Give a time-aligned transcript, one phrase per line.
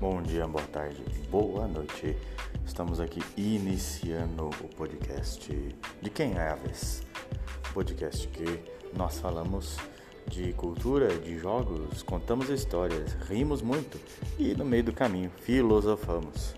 [0.00, 2.16] Bom dia, boa tarde, boa noite.
[2.64, 5.52] Estamos aqui iniciando o podcast
[6.00, 7.02] de Quem é a Vez?
[7.74, 8.62] Podcast que
[8.96, 9.76] nós falamos
[10.28, 13.98] de cultura, de jogos, contamos histórias, rimos muito
[14.38, 16.54] e no meio do caminho filosofamos.